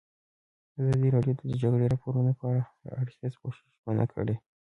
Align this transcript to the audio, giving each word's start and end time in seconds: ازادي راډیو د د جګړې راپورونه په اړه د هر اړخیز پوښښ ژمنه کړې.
ازادي 0.79 1.07
راډیو 1.15 1.33
د 1.37 1.41
د 1.49 1.53
جګړې 1.61 1.85
راپورونه 1.93 2.31
په 2.39 2.43
اړه 2.51 2.63
د 2.65 2.67
هر 2.93 2.93
اړخیز 3.01 3.33
پوښښ 3.41 3.57
ژمنه 3.79 4.05
کړې. 4.13 4.35